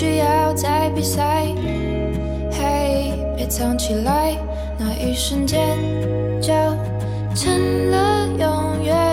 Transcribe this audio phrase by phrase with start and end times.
[0.00, 1.44] 需要在比赛。
[2.50, 4.34] 嘿别藏起来
[4.78, 5.76] 那一瞬间
[6.40, 6.54] 就
[7.34, 9.09] 成了永远。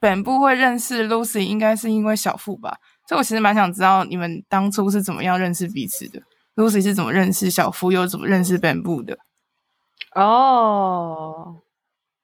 [0.01, 2.79] Bamboo 会认识 Lucy，应该是因为小富吧？
[3.07, 6.21] 所以我其实蛮想知道你们当初是怎么样认识彼此的。
[6.55, 9.17] Lucy 是怎么认识小富，又怎么认识 Bamboo 的？
[10.13, 11.61] 哦、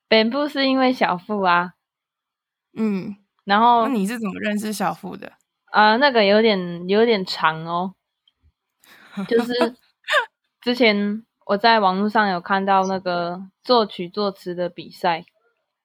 [0.09, 1.75] oh，Bamboo 是因为小富啊，
[2.75, 3.15] 嗯。
[3.47, 5.31] 然后你是怎么认识小付的？
[5.71, 7.93] 啊、呃，那个有点有点长哦，
[9.25, 9.53] 就是
[10.61, 15.23] 之前我在网络上有看到那个作曲作词的比赛，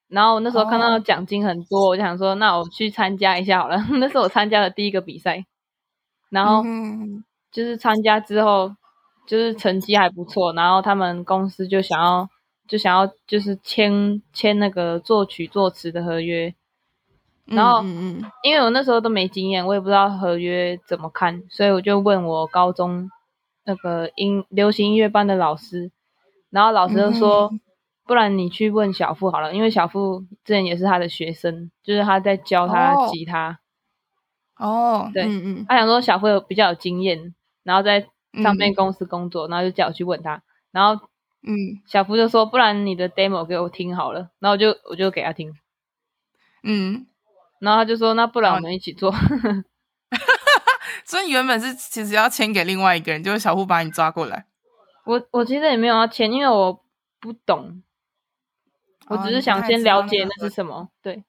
[0.09, 1.89] 然后那时候看到奖金很多，oh.
[1.91, 3.77] 我就想说，那我去参加一下好了。
[3.97, 5.45] 那是我参加的第一个比赛，
[6.29, 6.65] 然后
[7.49, 8.75] 就是参加之后，
[9.25, 12.27] 就是成绩还不错，然后他们公司就想要
[12.67, 16.53] 就想要就是签签那个作曲作词的合约。
[17.45, 23.09] 然后，嗯嗯，因为我那时候都没经验，我也不知道合约怎么看，所以我就问我高中
[23.65, 25.91] 那个音流行音乐班的老师，
[26.49, 27.59] 然后老师就说，嗯、
[28.05, 33.59] 不然你去问小付好了，因为小付之前也是他的学生，就是他在教他吉他。
[34.57, 38.07] 哦，对，嗯嗯，他想说小付有比较有经验，然后在
[38.41, 40.41] 唱片公司工作，嗯、然后就叫我去问他，
[40.71, 41.05] 然后，
[41.45, 45.53] 嗯，小付就说，不然你的 demo 给我听好了，然后我就我就给他听，
[46.63, 47.07] 嗯。
[47.63, 49.09] 然后他就说：“那不然我们一起做。
[51.05, 54.45] ”所以原本是其实要签给另外一个人，就是小户把你抓过来。
[55.05, 56.83] 我我其实也没有要签，因为我
[57.21, 57.81] 不懂，
[59.07, 60.89] 我只是想先了解那是什么。
[61.01, 61.23] 对，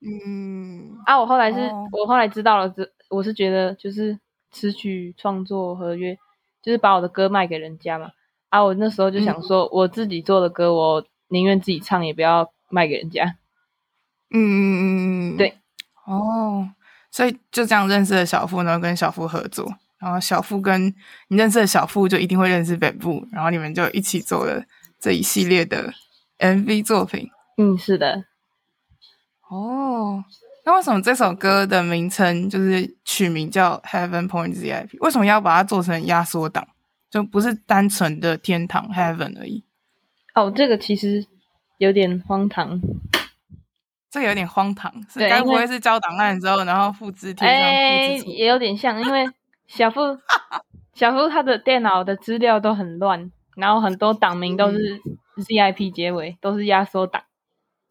[0.00, 0.98] 嗯。
[1.06, 4.18] 啊，我后来是、哦、我后来知道了，这我是觉得就是
[4.50, 6.18] 词曲创作合约，
[6.62, 8.10] 就是把我的歌卖给人家嘛。
[8.50, 13.36] 啊，我那时候就想说，我自己做的歌，我宁愿自己唱，也不要卖给人家。
[14.32, 15.59] 嗯嗯嗯嗯，对，
[16.10, 16.68] 哦，
[17.12, 20.92] 所以就这样认识了小富，然后跟小富合作，然后小富跟
[21.28, 24.64] 你认识的小富就一定会认识北部，然后你们就一起做了
[24.98, 25.92] 这一系列的
[26.38, 27.30] MV 作品。
[27.58, 28.24] 嗯，是的。
[29.48, 30.24] 哦，
[30.64, 34.98] 那为什么这首歌的名称就是取名叫 Heaven Point ZIP？
[35.00, 36.66] 为什么要把它做成压缩档，
[37.08, 39.62] 就不是单纯的天堂 Heaven 而已？
[40.34, 41.24] 哦，这个其实
[41.78, 42.80] 有点荒唐。
[44.10, 47.56] 这个有点荒唐，是该不会是交档案之后，然后复制贴上？
[47.56, 49.24] 哎，也有点像，因为
[49.68, 50.00] 小夫
[50.94, 55.00] 小夫他的电脑的资料都很乱，然后很多档名都是
[55.36, 57.22] ZIP 结尾，都是压缩档。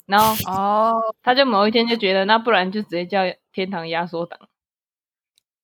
[0.06, 0.94] 然后哦，
[1.24, 3.22] 他就某一天就觉得，那不然就直接叫
[3.54, 4.40] 天堂压缩档。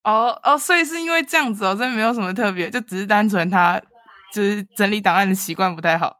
[0.03, 3.81] 哦哦，所以是因为这样子哦，这没有什么特别，就只是单纯他
[4.31, 6.17] 就是整理档案的习惯不太好。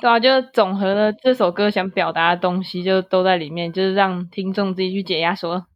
[0.00, 5.66] 对啊，就总和了这首歌想表达的东西，就都在里面，就是让听众自己去解压缩。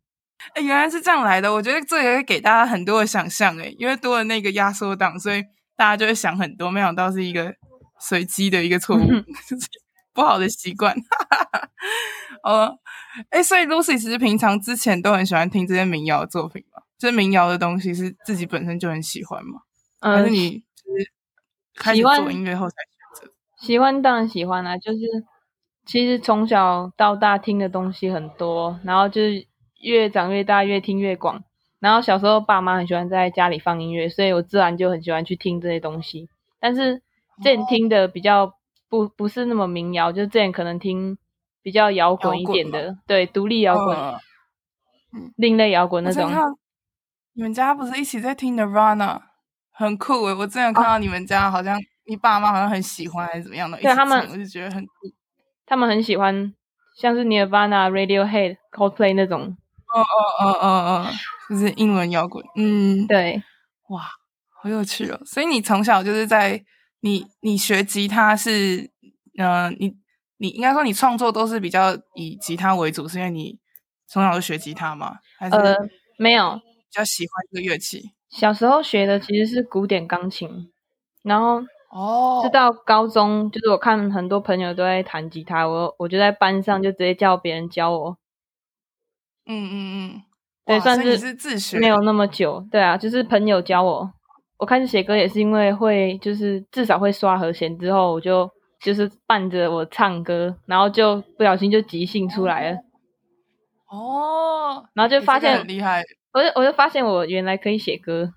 [0.54, 5.42] 哎，原来是这样来的，我觉得这也会给大家很多的想象诶，因为多了那个压缩档，所以
[5.76, 7.54] 大家就会想很多，没想到是一个
[8.00, 9.00] 随机的一个错误。
[10.14, 10.94] 不好的习惯，
[12.44, 12.72] 哦，
[13.30, 19.62] 哎，所以 Lucy 其实平常之前都很喜欢听这些民谣的作品嘛，就是民谣的东西是自己本身就很喜欢嘛，
[20.02, 21.10] 嗯，还是你就是
[21.74, 22.76] 开始做音乐后才？
[23.64, 24.98] 喜欢当然喜欢啊，就是
[25.86, 29.46] 其实从小到大听的东西很多，然后就是
[29.80, 31.42] 越长越大越听越广，
[31.80, 36.28] 然后小时候爸妈很喜欢在家里放音乐，所以我自然就很喜欢去听这些东西，
[36.60, 37.02] 但是
[37.42, 38.54] 这听的比较。
[38.86, 41.18] 不不是那么民谣，就之前可能听
[41.62, 43.98] 比较摇滚一点的，对，独立摇滚、
[45.12, 46.30] 嗯，另类摇滚那种。
[47.32, 49.20] 你们家不是一起在听 Nirvana，
[49.72, 54.84] 很酷诶，我之前看到你们家好像、啊、你爸妈好像很喜欢还是怎么样的，对他们我就觉得很。
[55.66, 56.54] 他们很喜欢
[56.96, 59.56] 像是 Nirvana、Radiohead、Coldplay 那种。
[59.94, 60.04] 哦哦
[60.40, 61.10] 哦哦哦，
[61.48, 62.44] 就是英文摇滚。
[62.56, 63.42] 嗯，对，
[63.88, 64.02] 哇，
[64.62, 65.20] 好有趣哦。
[65.24, 66.64] 所以你从小就是在。
[67.00, 68.90] 你你学吉他是，
[69.36, 69.94] 呃，你
[70.38, 73.58] 你应该说你创作都是比较以吉他为主，是因为你
[74.08, 75.18] 从小就学吉他吗？
[75.38, 75.76] 还是呃，
[76.16, 78.12] 没有，比较喜欢这个乐器。
[78.30, 80.48] 小时候学的其实是古典钢琴，
[81.22, 81.60] 然后
[81.94, 88.18] 哦，直到高中，就是我看很多朋友都在弹吉他，我我就在班上就直接叫别人教我。
[89.46, 89.76] 嗯嗯
[90.16, 90.22] 嗯，
[90.66, 92.66] 对，算是是自学，没有那么久。
[92.68, 94.12] 对啊，就是朋友教我。
[94.56, 98.50] 我开始写歌也是因为会，就是至少会刷和弦，之后我就
[98.80, 102.78] 就是伴着我唱歌，然后就不小心就即兴出来了。
[103.88, 106.02] 哦，然后就发现很厉害，
[106.32, 108.32] 我就我就发现我原来可以写歌，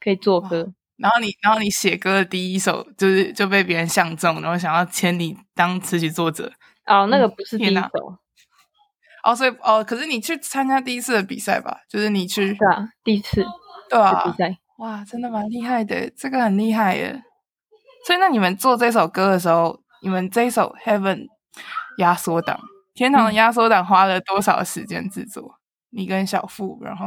[0.00, 0.72] 可以做歌。
[1.00, 6.52] 然后你然后你写歌的第一首就是就被别人相中，然后想要签你当词曲作者。
[6.86, 7.82] 哦，那个不是第一首。
[7.82, 8.18] 嗯、
[9.24, 11.80] 哦，所以哦，可是你去参加第一次的比赛吧？
[11.88, 13.44] 就是你去对啊，第一次
[13.88, 14.56] 对啊比赛。
[14.78, 17.22] 哇，真的蛮厉害的，这个很厉害耶。
[18.06, 21.16] 所以，那你们做这首歌的时候，你们这一首《Heaven》
[21.98, 22.58] 压缩档，
[22.94, 25.58] 天堂的压缩档花了多少时间制作？
[25.92, 27.06] 嗯、你跟小付，然后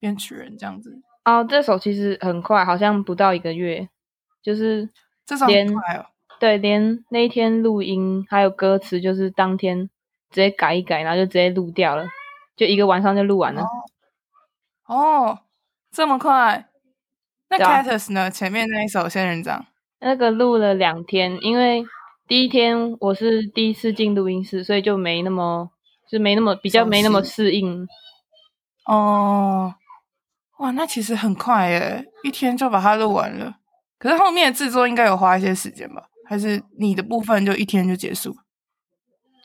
[0.00, 1.00] 编曲人这样子。
[1.28, 3.88] 哦，这首其实很快，好像不到一个月，
[4.42, 4.88] 就是
[5.26, 6.06] 这首很快哦。
[6.40, 9.90] 对，连那一天录音还有歌词，就是当天
[10.30, 12.06] 直接改一改，然后就直接录掉了，
[12.56, 13.62] 就一个晚上就录完了。
[14.86, 15.38] 哦，哦，
[15.90, 16.66] 这么快。
[17.50, 18.30] 那 Cactus 呢？
[18.30, 19.60] 前面那一首《仙人掌》，
[20.00, 21.84] 那个录了两天，因为
[22.26, 25.70] 第一天我是第一次进录音室，所以就没那么
[26.10, 27.86] 就没那么比较没那么适应。
[28.86, 29.74] 哦，
[30.58, 33.56] 哇，那其实很快耶，一天就把它录完了。
[33.98, 36.08] 可是后面的制作应该有花一些时间吧？
[36.26, 38.36] 还是你的部分就一天就结束？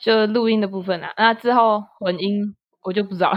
[0.00, 3.32] 就录音的部分啊，那之后混音我就不知道。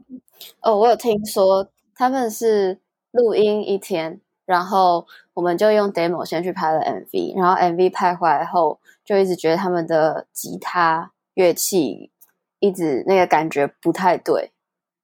[0.60, 2.80] 哦，我有听说他们是。
[3.14, 12.10] 录音一天，然后我们就用 demo 先去拍了 MV，然后 MV 拍回来后，就一直觉得他们的吉他乐器
[12.58, 14.50] 一直那个感觉不太对，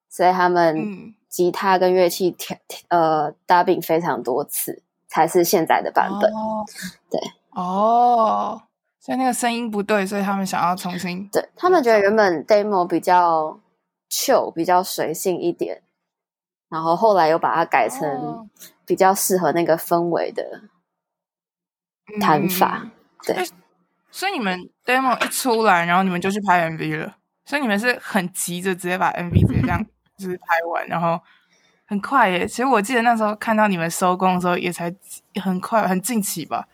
[0.09, 2.57] 所以他们吉他跟乐器调
[2.89, 6.33] 呃 dubbing 非常多次，才是现在的版本。
[6.33, 6.65] 哦、
[7.11, 7.21] 对，
[7.51, 8.63] 哦，
[8.99, 11.29] 所以那个声音不对，所以他们想要重新。
[11.29, 13.61] 对，他们觉得原本 demo 比较
[14.11, 15.83] chill，比较随性一点。
[16.71, 18.51] 然后后来又把它改成
[18.85, 20.63] 比较适合那个氛围的
[22.21, 22.91] 弹法，嗯、
[23.25, 23.49] 对。
[24.11, 27.17] 所以你们 demo 一出来，然后你们就去拍 MV 了。
[27.47, 29.83] 所以你们是很急着直接把 MV 直接这样
[30.19, 31.21] 就是拍完，然后
[31.87, 32.47] 很快耶！
[32.47, 34.93] 其实我记得那时候看到你们收工的时候，也才
[35.43, 36.67] 很快，很近期吧。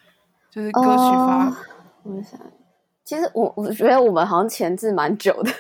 [0.51, 1.57] 就是歌曲发，哦、
[2.05, 2.41] 我想，
[3.05, 5.51] 其实我我觉得我们好像前置蛮久的，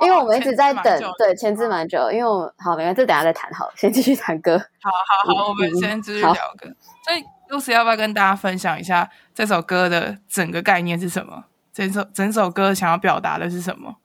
[0.00, 2.10] 因为我们一直在等，哦、对，前置蛮久。
[2.10, 4.58] 因为我好，没关系，这等下再谈好了，先继续谈歌。
[4.58, 6.68] 好好好，嗯、我们先继续聊歌。
[6.68, 11.44] 嗯、所以，Lucy 要不要跟大家分享一下这首歌的整个概念是什么？
[11.72, 13.96] 整首整首歌想要表达的是什么？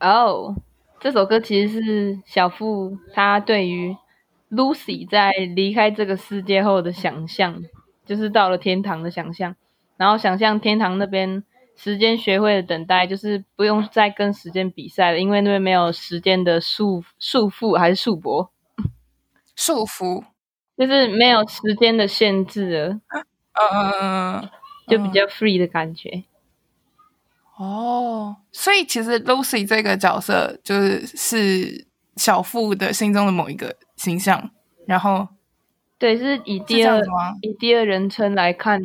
[0.00, 0.24] 哦。
[0.24, 0.54] Oh.
[1.06, 3.96] 这首歌其实是小富他对于
[4.50, 7.62] Lucy 在离开这个世界后的想象，
[8.04, 9.54] 就是到了天堂的想象，
[9.96, 11.44] 然后想象天堂那边
[11.76, 18.48] 时间学会了等待，就是不用再跟时间比赛了，因为那边没有时间的束束缚还是束缚，
[19.54, 20.24] 束缚。
[20.76, 24.50] 就是没有时间的限制了，嗯嗯嗯，
[24.88, 26.24] 就比较 free 的感觉。
[27.56, 31.86] 哦，所以其实 Lucy 这个角色就是是
[32.16, 34.50] 小富的心中的某一个形象，
[34.86, 35.26] 然后
[35.98, 37.02] 对，是以第二
[37.40, 38.80] 以第二人称来看。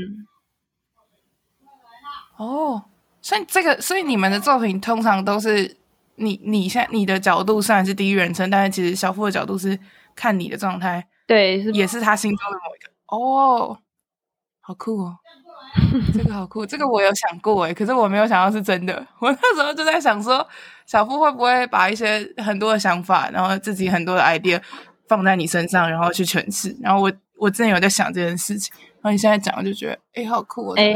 [2.38, 2.86] 哦，
[3.22, 5.78] 所以这个，所以你们的作品通常都是
[6.16, 9.78] 你你现在你的角度虽然是第一人称，但是其实小富的角度是
[10.16, 12.90] 看你的状态，对，是也是他心中的某一个。
[13.08, 13.80] 哦，
[14.62, 15.18] 好酷哦。
[16.14, 19.06] 这个好酷，这个我有想过诶，可是我没有想到是真的。
[19.20, 20.46] 我那时候就在想说，
[20.86, 24.62] 小夫会不会把一些很多的想法，然后自己很多的 idea
[25.08, 26.76] 放在你身上，然后去诠释。
[26.82, 28.74] 然后我我真的有在想这件事情。
[29.02, 30.76] 然后你现在讲，我就觉得，诶，好酷哦！
[30.78, 30.96] 哎，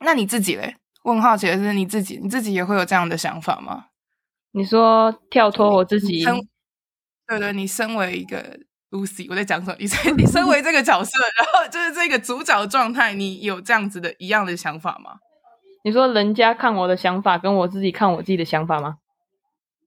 [0.00, 0.76] 那你自己嘞？
[1.04, 3.86] 我很好奇的是，你自己，你自己也会有这样的想法吗？
[4.52, 6.24] 你说跳脱我自己？
[7.26, 8.58] 对对，你身为一个。
[8.92, 9.76] Lucy，我在讲什么？
[9.78, 15.16] 你身 你身为这个角色，然后就是这个主角状态，你有这样子的一样的想法吗？
[15.84, 18.98] 你说人家看我的想法，跟我自己看我自己的想法吗？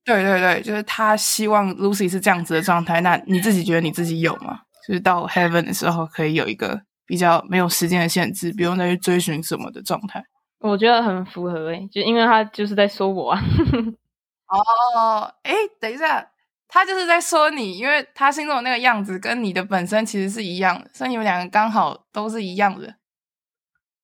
[0.04, 4.60] 对对对，就是他希望 Lucy 是这样子的状态，那你自己觉得你自己有吗？
[4.88, 10.24] 就是到 Heaven 的时候，可以有一个比较没有时间的限制，不用再去追寻什么的状态。
[10.60, 13.42] 我觉得很符合诶，就因为他就是在说我啊。
[14.50, 16.28] 哦，诶，等一下。
[16.76, 22.96] 他就是在说你，因为他心中的那个样子跟你的本身其实是一样的，所以你们两个刚好都是一样的。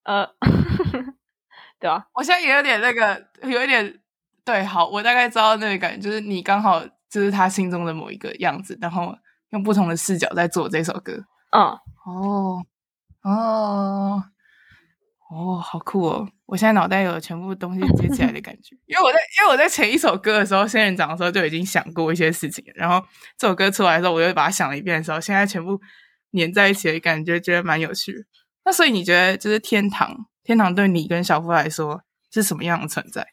[0.03, 0.25] 呃，
[1.77, 3.99] 对啊，我现在也有点那个，有一点
[4.45, 9.13] 对，好，我大概知道那个感觉，就是你刚好就是他心中的某一个样子，然后
[9.49, 11.25] 用不同的视角在做这首歌。
[11.51, 12.63] 嗯，哦，
[13.23, 14.23] 哦。
[15.31, 16.27] 哦，好酷哦！
[16.45, 23.01] 我现在脑袋有全部东西接起来的感觉，因为我在因为我在前一首歌的时候，仙人掌的时候就已经想过一些事情，然后
[23.37, 25.79] 这首歌出来的时候，我又把它想了一遍的时候，现在全部
[26.33, 28.19] 粘在一起的感觉，觉得蛮有趣的。
[28.65, 33.25] 那所以你觉得，就是天堂，天堂对你跟小夫来说是什么样的存在？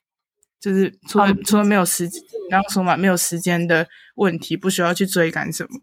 [0.60, 5.80] 就是除了、嗯、除了没有时间，刚刚说嘛，没有时间的问题，不需要去追赶什么。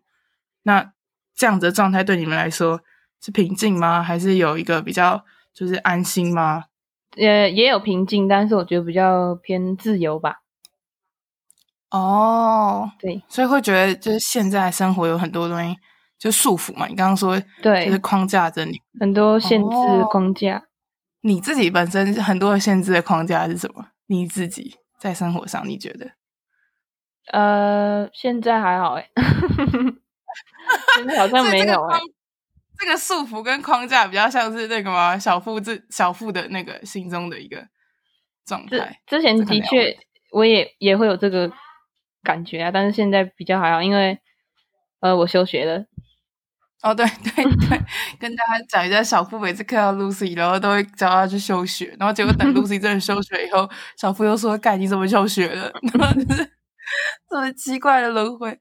[0.63, 0.93] 那
[1.36, 2.79] 这样子的状态对你们来说
[3.22, 4.01] 是平静吗？
[4.01, 5.25] 还是有一个比较？
[5.55, 6.65] 就是安心吗？
[7.15, 10.41] 也也有平静，但是我觉得比较偏自由吧。
[11.91, 15.77] 哦，对，所以会觉得就是现在生活有很多东西
[16.19, 16.88] 就束缚嘛。
[16.88, 19.77] 你刚刚说对，就是框架着你很多限制
[20.12, 20.57] 框架。
[20.57, 20.62] 哦，
[21.21, 23.85] 你自己本身很多限制的框架是什么？
[24.07, 26.12] 你自己在生活上你觉得？
[27.31, 29.09] 呃，现在还好哎，
[30.97, 32.00] 现在好像没有哎。
[32.77, 35.17] 这个束缚跟框架比较像是那个吗？
[35.17, 37.65] 小富自小富的那个心中的一个
[38.46, 39.00] 状态。
[39.08, 39.98] 之前的确
[40.32, 41.51] 我也也会有这个
[42.24, 44.20] 感觉啊，但是现在比较还好，因为
[45.00, 45.86] 呃我休学了。
[46.82, 47.82] 哦，对 对对，
[48.20, 53.67] 跟大家讲一下，小富每次看到 Lucy，然后都会叫他去休学，然后结果等 Lucy 真的休学以后，
[53.98, 56.51] 小富又说：“干，你怎么休学了？”然后就是
[57.27, 58.60] 这么奇怪的轮回，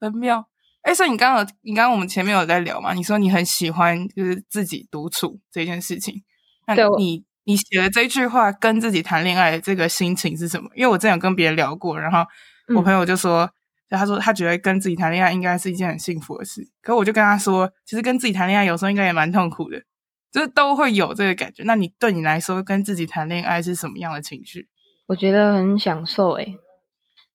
[0.00, 0.46] 很妙。
[0.82, 2.92] 哎，所以你刚刚你刚刚我们前面有在聊嘛？
[2.92, 6.22] 你说你很喜欢就是自己独处这件事情。
[6.66, 10.68] 那你你写的这句话跟自己谈恋爱的这个心情是什么？
[10.74, 12.24] 因为我之前有跟别人聊过，然后
[12.76, 13.44] 我朋友就说，
[13.90, 16.60] 嗯、他说他觉得跟自己谈恋爱应该是一件很幸福的事。
[16.82, 19.80] 可我就跟他说，其实跟自己谈恋爱有时候应该也蛮痛苦的，
[20.32, 21.62] 就是都会有这个感觉。
[21.64, 24.68] 那你对你来说，跟自己谈恋爱是什么样的情绪？
[25.06, 26.56] 我觉得很享受诶，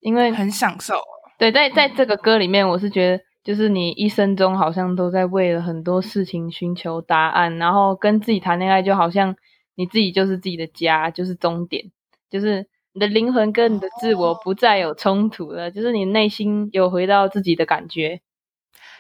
[0.02, 1.00] 因为很享受。
[1.38, 3.27] 对，在在这个歌里面，我是觉得。
[3.48, 9.34] 就是你一生中好像都在为了很多事情寻求答案，然后跟自己谈恋爱，就好像
[9.76, 11.90] 你自己就是自己的家，就是终点，
[12.30, 18.20] 就是你的灵魂跟你的自我不再有冲突了，就是你内心有回到自己的感觉。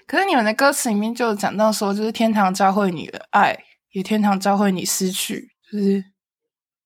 [0.06, 6.06] 可是你们的歌词里面就讲到说，就是天堂教会你的爱，也天堂教会你失去，就是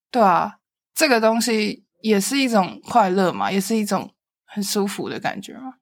[0.10, 0.54] 对啊，
[0.96, 4.10] 这个东西也是一种快乐嘛，也是一种
[4.46, 5.76] 很舒服的感觉嘛。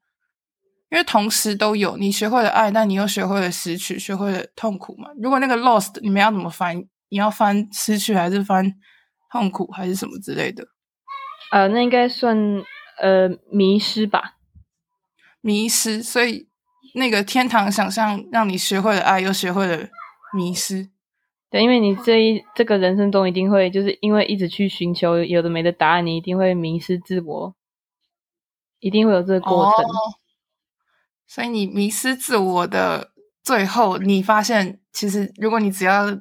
[0.91, 5.09] 因为同时都有，你学会了爱，但你又学会了失去，学会了痛苦嘛。
[5.21, 6.83] 如果那个 lost，你们要怎么翻？
[7.09, 8.73] 你要翻失去，还是翻
[9.31, 10.67] 痛苦，还是什么之类的？
[11.51, 12.35] 呃，那应该算
[12.99, 14.37] 呃迷失吧。
[15.41, 16.47] 迷失，所以
[16.95, 19.87] 那个天堂想象让你学会了爱，又学会了
[20.35, 20.89] 迷失。
[21.51, 27.55] 对，因为你这一这个人生中一定会，就是因为一直去寻求有的没的答案，你一定会迷失自我，
[28.79, 29.85] 一定会有这个过程。
[29.85, 30.15] 哦
[31.29, 33.11] 所以你迷失自我的
[33.43, 36.19] 最后，你发现其实如果你只要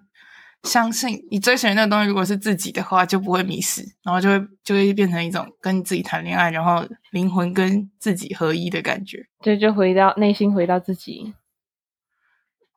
[0.65, 9.27] 相信你追寻的那个东西，如果是自己的话，就不会迷失，然后就会就会变成一种跟你自己谈恋爱，然后灵魂跟自己合一的感觉。
[9.41, 11.33] 对，就回到内心，回到自己。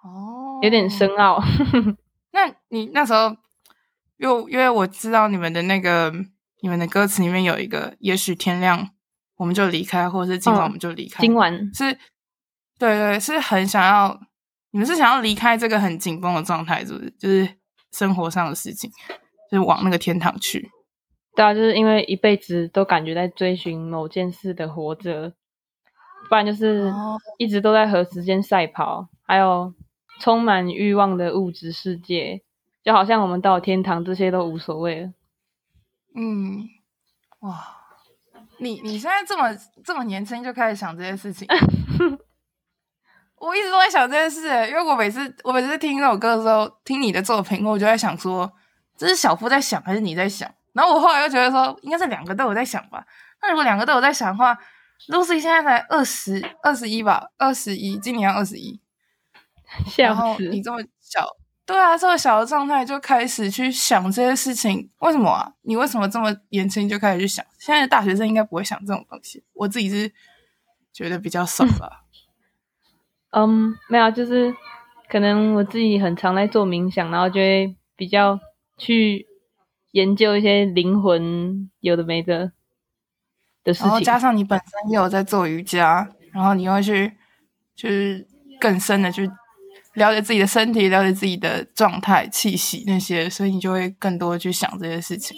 [0.02, 1.44] 哦，有点深奥。
[2.32, 3.36] 那你那时候，
[4.18, 6.14] 因为因为我知道你们的那个
[6.62, 8.90] 你们的歌词里面有一个，也许天亮
[9.36, 11.20] 我们就离开，或者是今晚我们就离开。
[11.20, 11.98] 哦，今晚是。
[12.82, 14.20] 对对，是很想要，
[14.72, 17.12] 你们是想要离开这个很紧绷的状态，是不是？
[17.12, 17.48] 就是
[17.92, 18.90] 生活上的事情，
[19.52, 20.68] 就是往那个天堂去。
[21.36, 25.32] 对啊，就是因为一辈子都感觉在追寻某件事的活着，
[26.28, 26.92] 不然就是
[27.38, 29.72] 一直都在和时间赛跑，还有
[30.20, 32.42] 充满欲望的物质世界，
[32.84, 35.14] 就好像我们到了天堂，这些都无所谓了。
[36.16, 36.68] 嗯，
[37.42, 37.78] 哇，
[38.58, 41.48] 你你现在这么这么年轻就开始想这些事情？
[43.42, 48.50] 我一直都在想这件事，因为我每次我每次听那首歌的时候，听你的作品，我就在想说，
[48.96, 50.48] 这是小夫在想还是你在想？
[50.74, 53.04] 然后我后来又觉得说，应该是两个都有在想吧。
[53.42, 54.56] 那如果两个都有在想的话
[55.10, 58.80] ，Lucy 现在才二十二十一吧，二十一，今年二十一。
[59.98, 61.28] 然后你这么小，
[61.66, 65.52] 对啊，这么小的状态就开始去想这些事情，为什么啊？
[65.64, 67.44] 你为什么这么年轻就开始去想？
[67.58, 70.14] 现在的大学生应该不会想这种东西，我自己是
[70.94, 71.90] 觉得比较少吧。
[71.90, 72.01] 嗯
[73.32, 74.54] ，um, 没有，就是
[75.10, 78.40] 可能我自己很常在做冥想，然后就会比较
[78.78, 79.28] 去
[79.92, 82.52] 研究一些灵魂有的没的
[83.64, 83.88] 的事情。
[83.88, 87.14] 然后加上你本身也有在做瑜伽，然后你又会去
[87.76, 88.26] 就是
[88.60, 89.30] 更深的去
[89.96, 95.36] 了解自己的身体，了解自己的状态、气息那些，所以你就会更多的去想这些事情。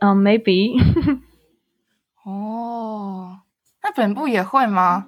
[0.00, 0.78] 嗯、um,，maybe。
[2.24, 3.40] 哦，
[3.82, 5.06] 那本部也会吗？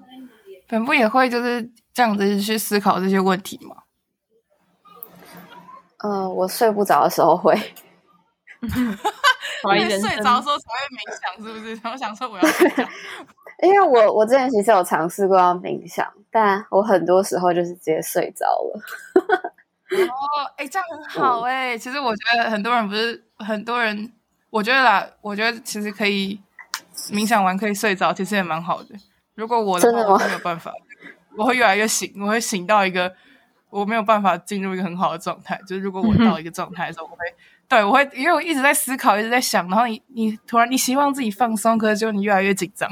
[0.71, 3.77] 本部也会就是这样子去思考这些问题吗？
[5.99, 7.55] 呃，我睡不着的时候会，
[8.63, 8.71] 因
[9.71, 11.81] 为睡着的时候才会冥想，是不是？
[11.93, 12.89] 我想说我要睡觉，
[13.63, 18.81] 因为我我之前其实有尝试过要冥想，但我很多时候就是直接睡着了。
[19.91, 21.77] 哦，哎，这样很好哎。
[21.77, 24.11] 其实我觉得很多人不是很多人，
[24.49, 26.41] 我觉得啦，我觉得其实可以
[27.11, 28.95] 冥想完可以睡着，其实也蛮好的。
[29.41, 30.71] 如果我的话，我没有办法，
[31.35, 33.11] 我会越来越醒，我会醒到一个
[33.71, 35.59] 我没有办法进入一个很好的状态。
[35.67, 37.17] 就是如果我到一个状态的时候，我会，
[37.67, 42.87] 对，我会，因为我一直在思考，一直在想，然后你你突然你希望自己放松，可是就你越来越紧张。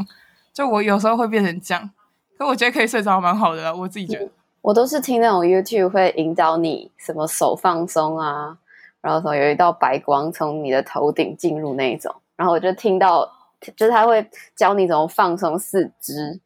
[0.54, 1.90] 就我有时候会变成这样，
[2.38, 4.24] 可我觉得可以睡着蛮好的啦，我自己觉得。
[4.24, 4.30] 我，
[4.70, 8.56] 我都是听那种 YouTube 会引导你什么手放松啊，
[9.02, 13.34] 然后说有一道白光从你的头顶进入那一种，然后我就听到。
[13.76, 16.40] 就是他会教你怎么放松四肢，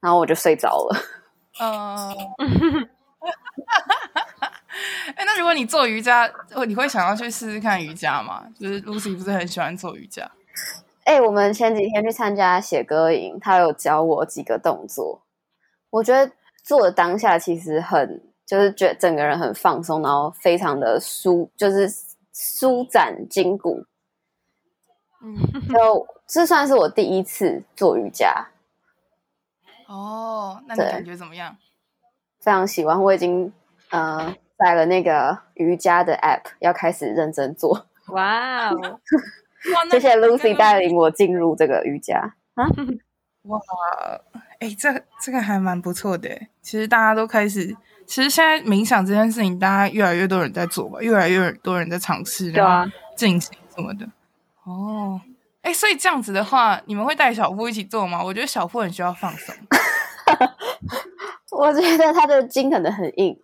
[0.00, 0.96] 然后我就睡着了。
[1.60, 2.08] 嗯，
[5.14, 6.30] 哎，那如果你做瑜伽，
[6.66, 8.44] 你会想要去试试看瑜伽吗？
[8.58, 10.30] 就是 Lucy 不是很喜欢做瑜伽？
[11.04, 15.22] 哎、欸，我们前几天去参加写歌营，他有教我几个动作。
[15.90, 21.90] 我觉得做的当下其实很，就是觉得整个人很放松，然后非常的舒，就是
[22.32, 23.84] 舒展筋骨。
[25.22, 25.36] 嗯，
[25.68, 28.48] 就这算是我第一次做瑜伽。
[29.86, 31.56] 哦，那你感觉怎么样？
[32.40, 33.52] 非常喜欢，我已经
[33.90, 37.86] 呃载了那个瑜伽的 app，要开始认真做。
[38.08, 39.00] 哇哦！
[39.90, 42.66] 谢谢 Lucy 带领我进入这个瑜伽啊！
[43.46, 43.60] 哇，
[44.58, 46.28] 哎、欸，这这个还蛮不错的。
[46.60, 54.08] 其实大家都开始，其实现在冥想这件事情，大家越来越多人在做吧，越来越多人在尝试，对啊，进行什么的。
[54.64, 55.20] 哦，
[55.62, 58.22] 哎，所以这样子的话，你们会带小夫一起做吗？
[58.22, 59.54] 我觉得小夫很需要放松。
[61.50, 63.38] 我觉得他的筋可能很硬。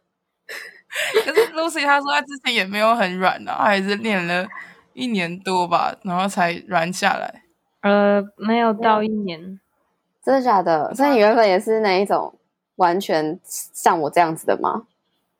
[1.24, 4.46] 可是 Lucy 她说她之前也没有很软的，她还是练了
[4.94, 7.42] 一年多吧，然后才软下来。
[7.82, 9.60] 呃，没有到一年，
[10.24, 10.94] 真的假的？
[10.94, 12.34] 所以你原本也是那一种
[12.76, 14.86] 完全像我这样子的吗？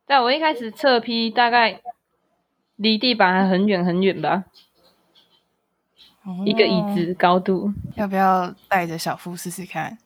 [0.07, 1.81] 对，我一开始侧劈大概
[2.77, 4.45] 离地板还很远很远吧。
[6.45, 9.97] 一个椅子高度，要不要带着小夫试试看？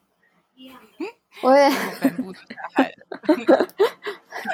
[0.98, 1.06] 嗯，
[1.42, 1.70] 我也。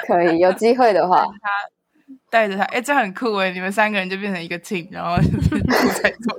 [0.06, 1.48] 可以有机会的话，他
[2.28, 3.50] 带着他，哎，这很酷哎！
[3.50, 5.60] 你们三个人就变成一个 team，然后就是
[6.02, 6.38] 在做。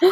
[0.00, 0.08] 就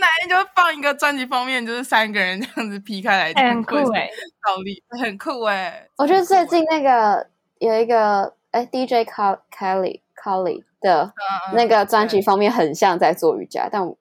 [0.00, 4.10] 哪天就放一个专辑封面，就是三个人这样子劈开来，很酷哎，
[4.44, 5.86] 倒立很酷哎。
[5.96, 7.28] 我觉得最近那个
[7.58, 11.12] 有一个哎 DJ Khaled Khaled 的
[11.54, 13.96] 那个专辑方面很像在做瑜伽，但我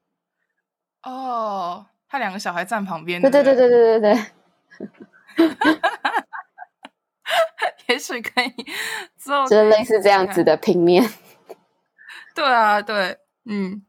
[1.04, 4.26] 哦，他两个小孩站旁边，对对对对对对对。
[7.88, 8.54] 也许可以
[9.18, 11.08] 做，就是类似这样子的平面。
[12.36, 13.82] 对啊，对，嗯，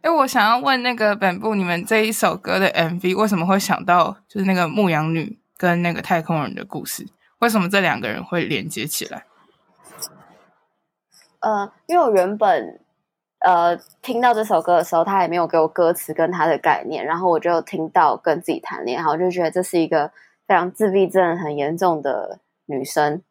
[0.00, 7.06] 哎，我想要问那个本部，你们这一首歌的 MV 为什么会想到就是那个牧羊女跟那个太空人的故事？
[7.38, 9.24] 为什么这两个人会连接起来？
[11.40, 12.80] 呃，因为我原本
[13.40, 20.10] 呃听到这首歌的时候，他也没有给我歌词跟他的概念，然后我就听到跟自己谈恋爱，然后我就觉得这是一个
[20.46, 23.22] 非常自闭症很严重的女生。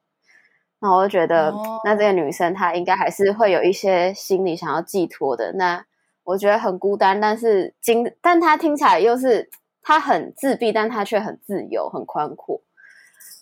[0.79, 5.53] 那我就觉得，那这个女生她应该还是会有一些心理想要寄托的。
[5.53, 5.83] 那
[6.25, 9.49] 我觉得很孤单，但是今，但她听起来又是
[9.81, 12.61] 她很自闭，但她却很自由、很宽阔。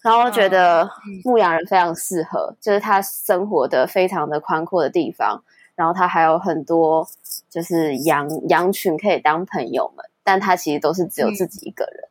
[0.03, 0.89] 然后我觉得
[1.23, 5.41] 牧羊人非常适合，就是他生活的非常的宽阔的地方，
[5.75, 7.07] 然后他还有很多
[7.49, 12.09] 就是羊羊群可以当朋友们，但他其实都是只有自己一个人。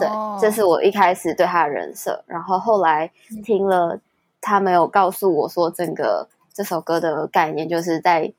[0.00, 0.08] 对，
[0.40, 3.12] 这是我一开始对他的人设，然后后来
[3.44, 4.00] 听了
[4.40, 8.32] 他没有告诉我说，整个这首歌的概念就是在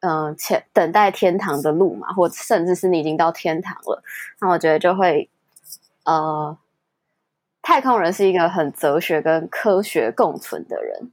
[0.00, 4.02] 嗯、呃、前等待天堂的路嘛，或甚至是你已经到天堂了，
[4.40, 5.30] 那我觉得就会
[6.04, 6.58] 呃，
[7.64, 11.10] 太空人是一个很哲学跟科学共存的人，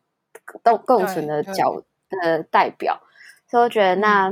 [0.62, 1.82] 共共存的角
[2.22, 3.02] 呃代表，
[3.48, 4.28] 所以我觉得那、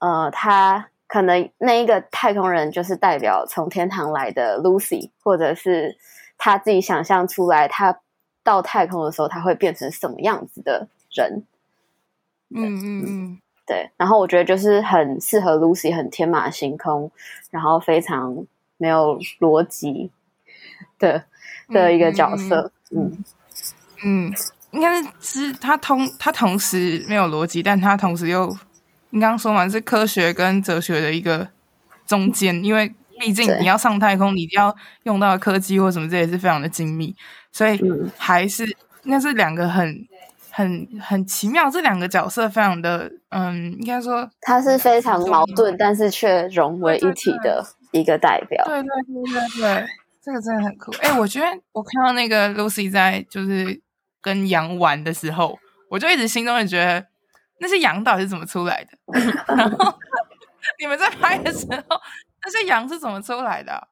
[0.00, 0.88] 嗯、呃他。
[1.12, 5.98] 可能那一个太空人就是代表从天堂来的 Lucy，或者是
[6.38, 7.98] 他自己想象出来，他
[8.44, 11.44] 到太空的时候他会变成什么样子的人？
[12.54, 13.90] 嗯嗯嗯，对。
[13.96, 17.10] 然后我觉得就是很适合 Lucy，很天马行空，
[17.50, 20.12] 然后非常没有逻辑
[21.00, 21.24] 的
[21.70, 22.70] 的一个角色。
[22.94, 23.24] 嗯
[24.04, 24.32] 嗯，
[24.70, 28.56] 应该是他同他同时没有逻辑，但他同时又。
[29.12, 31.48] 你刚刚说嘛，是科学跟哲学的一个
[32.06, 37.12] 中间，因为毕竟你要上太空，你一定要用到的科技或什么，这也是非常的精密，
[37.50, 37.76] 所以
[38.16, 38.64] 还是
[39.02, 40.06] 应该是两个很
[40.52, 48.64] 很很奇妙，这两个角色非常的嗯，应该说他是非常矛盾，但是却融为一体的一个代表。
[48.64, 49.86] 对对对对对，
[50.22, 50.92] 这个真的很酷。
[51.02, 53.80] 哎，我觉得我看到那个 Lucy 在就是
[54.20, 55.58] 跟羊玩的时候，
[55.90, 57.06] 我就一直心中也觉得。
[57.62, 58.90] 那些羊到底是怎么出来的？
[59.54, 59.94] 然后
[60.80, 62.00] 你们在拍的时候，
[62.42, 63.88] 那些羊是怎么出来的？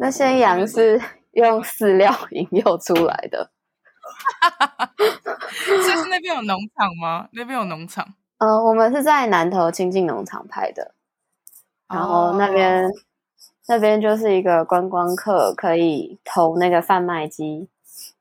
[0.00, 0.98] 那些羊是
[1.32, 3.50] 用饲料 引诱出来的。
[5.66, 7.28] 所以是那边有农场吗？
[7.32, 8.14] 那边有农场？
[8.38, 10.94] 呃，我们是在南投清境农场拍的，
[11.86, 12.90] 然后那边、哦、
[13.66, 17.68] 那边就是一个观光客可以投那个贩卖机。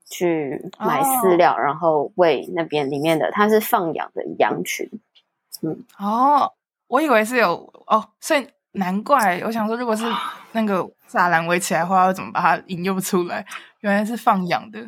[0.06, 1.60] 去买饲料，oh.
[1.60, 4.88] 然后喂那边里面的，它是放养的羊群。
[5.64, 6.50] 嗯，哦，oh,
[6.86, 10.06] 我以为是有哦，所以难怪我想说，如果是
[10.52, 13.44] 那个栅栏围起来的话，要怎么把它引诱出来？
[13.80, 14.80] 原来是放养的。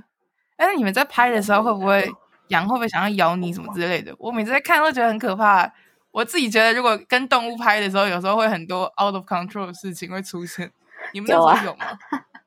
[0.57, 2.07] 哎，那你们在拍的时候，会不会
[2.49, 4.13] 羊会不会想要咬你什么之类的？
[4.19, 5.73] 我每次在看都觉得很可怕。
[6.15, 10.71] 我自己觉得，如果跟动物拍的时候，有时候会很多 out of control 的事情会出现。
[11.11, 11.85] 你们那时候有吗？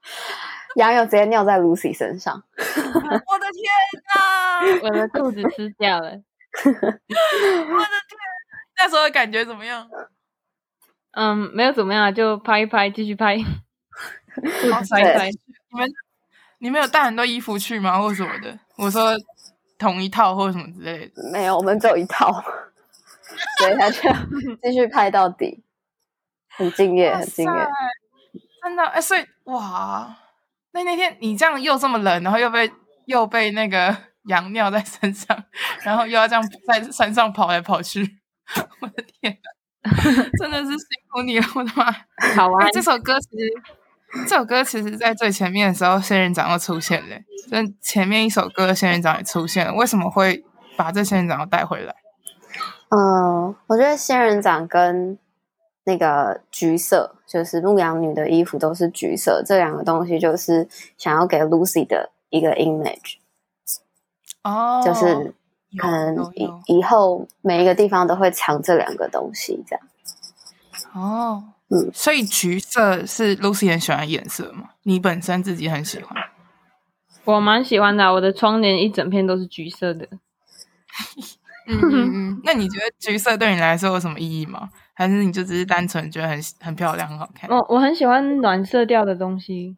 [0.77, 4.81] 羊有直接尿在 Lucy 身上， 我的天哪！
[4.83, 6.07] 我的裤子湿掉了，
[6.65, 8.19] 我的天！
[8.79, 9.87] 那时候感觉怎么样？
[11.13, 13.37] 嗯，没有怎么样，就拍一拍，继续拍，
[14.91, 15.31] 拍一拍。
[15.71, 15.91] 你们
[16.61, 17.99] 你们有带很多衣服去吗？
[18.01, 18.59] 或什么的？
[18.79, 19.15] 我说
[19.79, 21.31] 同一套或什么之类的。
[21.33, 22.33] 没有，我们只有一套，
[23.59, 24.01] 所以他就
[24.63, 25.65] 继续拍到底，
[26.57, 27.67] 很敬业，很敬业。
[28.63, 30.17] 真的哎，所以哇。
[30.73, 32.71] 那那天你这样又这么冷，然后又被
[33.07, 33.97] 又被那个
[34.29, 35.45] 羊尿在身上，
[35.83, 38.19] 然后又要这样在山上跑来跑去，
[38.81, 41.91] 我的天呐，真的是辛苦你了，我的妈！
[42.37, 42.69] 好啊。
[42.71, 47.17] 这首歌其实，这首歌其实在最前面的时候，仙人掌又出现了，
[47.51, 50.45] 就前面一首歌仙人掌也出现了，为什么会
[50.77, 51.95] 把这仙人掌带回来？
[52.91, 55.19] 嗯，我觉得仙人掌跟。
[55.85, 63.15] 那个橘色就是牧羊女的衣服都是橘色，这两个东西就是想要给 Lucy 的一个 image。
[64.43, 65.33] 哦，就是
[65.79, 69.87] 可能以以后每一个地方都会藏这两个东西，这样。
[70.93, 74.73] 哦，嗯，所以橘色是 Lucy 很喜欢的颜色吗？
[74.83, 76.15] 你本身自己很喜欢？
[77.25, 80.07] 我蛮喜欢的，我的窗帘一整片都是橘色的。
[81.69, 84.69] 嗯嗯嗯， 那你觉得橘色对你来说有什么意义吗？
[84.95, 87.49] 还是你就只是单纯觉得很很漂亮、很好看？
[87.51, 89.77] 我我很喜欢暖色调的东西。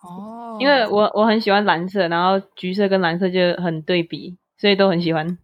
[0.00, 5.38] 哦，因为我我很喜欢蓝色，然后橘色跟蓝色就很对比，所以都很喜欢。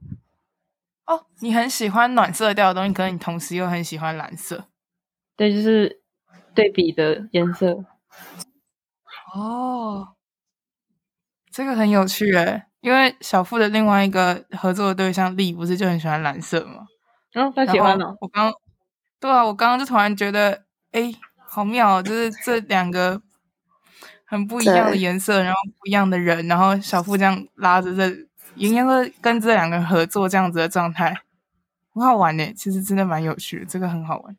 [1.06, 4.66] 哦，你很喜欢暖色调的东西，可是你同时又很喜欢蓝色。
[5.36, 6.02] 对，就是
[6.54, 7.84] 对比的颜色。
[9.34, 10.08] 哦，
[11.50, 16.86] 这个很有趣诶，因为小付的另外一个合作的对象丽不是就很喜欢蓝色吗？
[17.34, 18.16] 哦，他喜欢哦。
[18.20, 18.52] 我刚，
[19.20, 23.20] 对啊，我刚刚就突然觉得，哎，好妙哦，就是这两个
[24.24, 31.14] 很不一样的颜色，然后不一样的人，然后小付这样拉着这，应该说跟这两个人合作这样子的状态，
[31.92, 34.36] 很好玩诶，其实真的蛮有趣的，这个很好玩。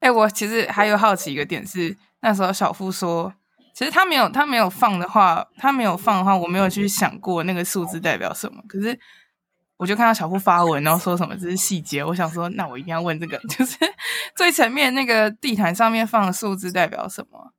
[0.00, 3.32] 哎，我其实还有好奇一个点是，那时候小付说，
[3.74, 8.62] 其实他没有他没有放的话，他没有放的话，我没有去想过那个数字代表什么。
[8.68, 8.98] 可是
[9.76, 13.76] 我就看到小布发文，然后说什么这是细节，我想说，那我一定要问这个， 就是
[14.36, 17.52] 最前面那个地毯上面放的数字代表什么？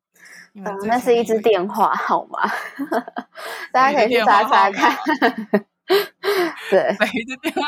[0.54, 2.50] 嗯，那是一支电话号码，
[3.74, 4.98] 大家可以去查查看。
[6.72, 7.62] 对，谁的电话？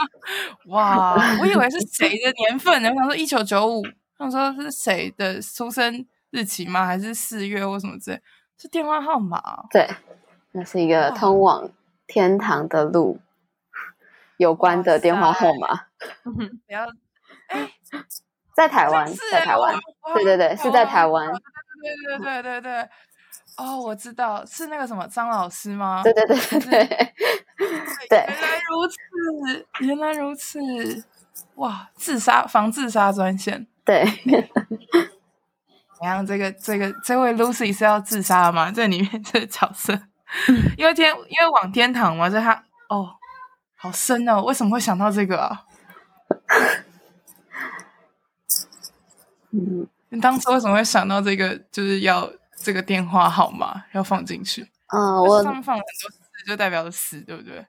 [0.68, 2.90] 哇，我以为是谁的年份呢？
[2.90, 3.84] 我想说一九九五，
[4.20, 6.86] 我想说是谁的出生日期吗？
[6.86, 8.22] 还是四月或什么之类？
[8.58, 9.66] 是电话号码？
[9.70, 9.88] 对，
[10.52, 11.70] 那是一个通往
[12.08, 13.20] 天堂的路
[14.38, 15.86] 有关的电话号码。
[16.24, 16.42] 不
[16.74, 16.88] 要，
[17.48, 17.72] 哎，
[18.56, 19.76] 在台湾，在台湾，
[20.16, 21.32] 对对对，是在台湾。
[21.32, 22.90] 对对对对对。
[23.58, 26.04] 哦，我知道是那个什么张老师吗？
[26.04, 27.14] 对对对对对，
[28.08, 28.98] 对，原来如此，
[29.80, 30.60] 原来如此，
[31.56, 31.90] 哇！
[31.96, 34.06] 自杀防自杀专线，对。
[36.02, 38.72] 然后这个这个这位 Lucy 是要自杀吗？
[38.72, 39.94] 这里面这个角色，
[40.78, 42.54] 因为天因为往天堂嘛，所以他
[42.90, 43.16] 哦，
[43.76, 45.66] 好深哦，为什么会想到这个啊？
[49.52, 51.56] 嗯，你当时为什么会想到这个？
[51.72, 52.32] 就是要。
[52.60, 57.64] 这个电话号码要放进去，嗯，我上面放了很多四，就代表了四，对不对？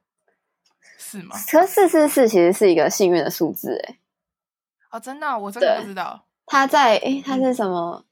[0.98, 1.36] 是吗？
[1.52, 3.98] 可是四四四其实是一个幸运的数字，哎
[4.90, 6.24] 哦，真的、啊，我真的不知道。
[6.46, 8.02] 他在诶，他是什么？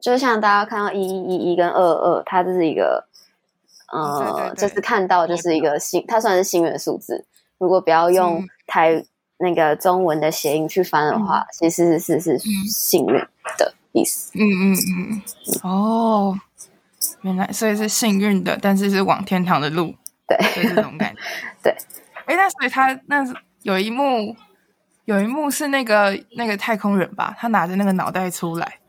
[0.00, 3.06] 就像大家看到一一一一跟二二，它这是一个，
[3.92, 7.24] 呃，就是看到就是一个幸，它算是幸运的数字。
[7.58, 9.06] 如果不要用台、嗯、
[9.38, 13.14] 那个中文的谐音去翻的话，嗯、其实是是是幸运
[13.58, 13.72] 的。
[13.92, 15.22] 意思，嗯嗯嗯，
[15.62, 16.38] 哦，
[17.22, 19.94] 原来所以是幸运的，但是是往天堂的路，
[20.28, 21.20] 对，是这种感觉，
[21.64, 21.74] 对。
[22.26, 23.24] 哎，那所以他那
[23.62, 24.36] 有一幕，
[25.06, 28.80] 有一幕是那个那个太空人吧，他拿着那个脑袋出来，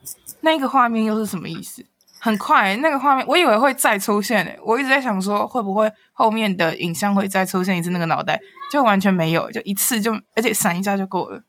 [0.47, 1.85] 那个画面又是什么意思？
[2.19, 8.39] 很快，那个画面我以为会再出现，诶，我一直在想说会不会后面的影像会再出现一次那个脑袋，
[8.71, 11.43] 就完全没有，就一次就而且闪一下就够了。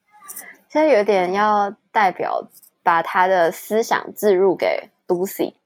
[0.69, 2.49] 现在有点要代表。
[2.81, 5.57] 把他的思想置入给 Lucy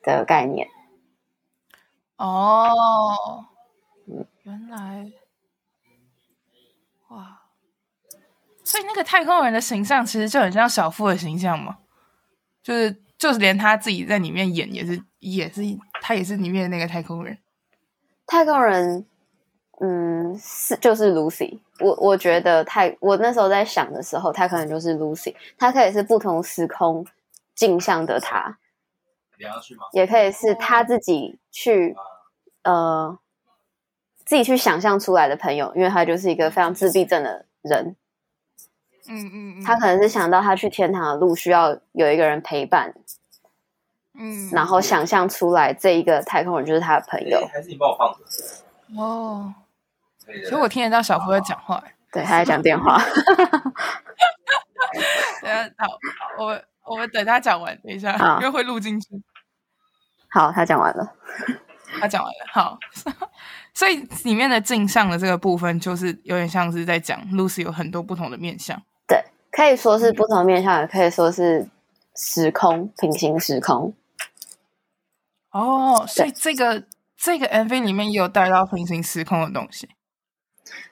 [0.00, 0.68] 的概念。
[2.18, 3.46] 哦，
[4.44, 5.10] 原来，
[7.08, 7.40] 哇！
[8.62, 11.78] 所以那个太空人的形象其实就很像小富的形象嘛，
[12.62, 15.62] 就是就是连他自己在里面演也是也是
[16.00, 17.38] 他也是里面的那个太空人。
[18.26, 19.06] 太空人。
[19.84, 21.58] 嗯，是就是 Lucy。
[21.80, 25.34] 我我觉得太，我那时候在想的时候，他可能就是 Lucy。
[25.58, 27.04] 他可以是不同时空
[27.56, 28.58] 镜像的他，
[29.92, 31.96] 也可以是他自己去
[32.62, 33.18] 呃
[34.24, 37.96] 自己去想象出来的朋友，因为他就是一个非常自闭症的人。
[39.08, 42.94] 嗯嗯嗯，他可能是想到他去天堂的路需要有一个人陪伴，
[44.18, 47.46] 嗯，然后想象出来这一个太空人就是他的朋友。
[47.52, 48.20] 还是你帮我放着？
[49.00, 49.54] 哦。
[50.48, 52.96] 所以我听得到小夫在讲话，对，他在讲电话。
[55.42, 55.98] 等下，好，
[56.38, 59.08] 我我们等他讲完，等一下，因为会录进去。
[60.30, 61.12] 好，他讲完了，
[62.00, 62.46] 他讲完了。
[62.52, 62.78] 好，
[63.74, 68.80] 所以里面的镜像的这个部分，就是有点像是在讲 Lucy 有很多不同的面向。
[69.52, 71.68] 对，可以说是不同面向，也可以说是
[72.16, 73.94] 时空平行时空。
[75.50, 76.84] 哦，所以这个
[77.16, 79.90] 这个 MV 里面也有带到平行时空的东西。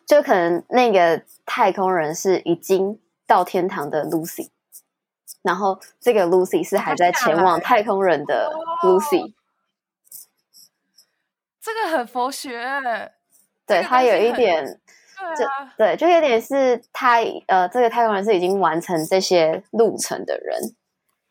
[0.07, 4.49] 就可能那个太空人是已经到天堂的 Lucy，
[5.43, 9.33] 然后这个 Lucy 是还在前往太空人的 Lucy。
[11.61, 13.13] 这个很佛学，
[13.67, 14.81] 对，它有一点，
[15.37, 20.75] 对啊，就对，就有点是他呃，这个太空人是已经完成这些路程的人，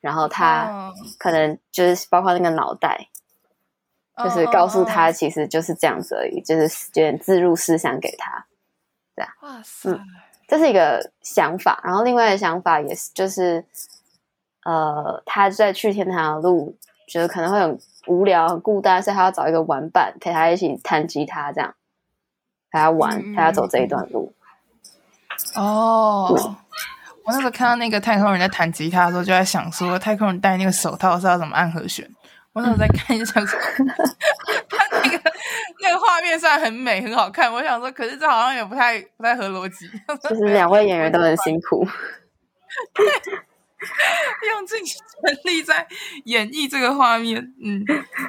[0.01, 3.07] 然后他可能就是包括那个脑袋，
[4.15, 8.45] 哦、就是告诉他其实就是这样子而已，哦、就是有点置入思想给他，
[9.15, 9.33] 对啊。
[9.41, 9.99] 哇塞、嗯，
[10.47, 11.81] 这是一个想法。
[11.83, 13.65] 然后另外的想法也是，就是
[14.63, 16.75] 呃，他在去天堂的路，
[17.07, 21.73] 觉得可能会很无聊、很孤单，所以他要找一个玩伴陪他一起弹吉他，这样。
[22.71, 24.33] 陪他玩，陪他走这一段路。
[25.55, 26.27] 哦，
[27.23, 32.07] 我那时候看到那个太空人在弹吉他的时候，就在想说，太空人戴那个手套是要怎么按和弦？
[32.51, 33.57] 我那时候在看，就想说，
[34.69, 35.31] 他那个
[35.81, 39.89] 那个画面虽然很美，很好看，我想说，可是这好像也不太不太合逻辑。
[40.29, 41.87] 就是两位演员都很辛苦，
[42.93, 43.05] 对，
[44.49, 44.97] 用尽全
[45.45, 45.87] 力在
[46.25, 47.41] 演绎这个画面。
[47.63, 47.81] 嗯，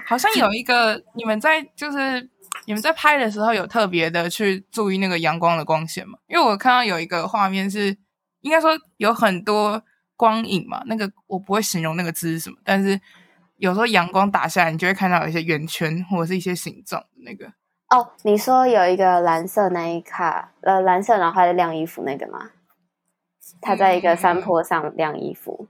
[0.06, 2.30] 好像有一个你们在就是。
[2.70, 6.16] 你们在拍的时候有特别的去注意那个阳光的光线吗？
[6.28, 7.98] 因为我看到有一个画面是，
[8.42, 9.82] 应该说有很多
[10.16, 10.80] 光影嘛。
[10.86, 13.00] 那个我不会形容那个字是什么，但是
[13.56, 17.52] 有时候阳光打下来，你就会看到有一些圆圈或者是一些形状的那个。
[17.88, 22.50] 哦，你说有一个蓝色那一卡，呃，蓝色然后还在晾衣服那个吗？
[23.60, 25.66] 他在一个山坡上晾衣服。